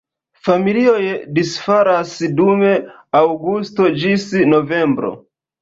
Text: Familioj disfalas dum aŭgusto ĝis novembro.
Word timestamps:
Familioj 0.45 1.03
disfalas 1.35 2.15
dum 2.41 2.65
aŭgusto 3.21 3.91
ĝis 4.05 4.27
novembro. 4.57 5.17